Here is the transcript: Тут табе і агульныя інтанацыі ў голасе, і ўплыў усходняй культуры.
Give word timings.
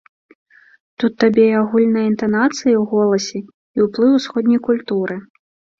Тут 1.03 1.11
табе 1.25 1.45
і 1.51 1.57
агульныя 1.63 2.05
інтанацыі 2.13 2.59
ў 2.59 2.83
голасе, 2.95 3.39
і 3.77 3.91
ўплыў 3.91 4.11
усходняй 4.21 4.61
культуры. 4.73 5.15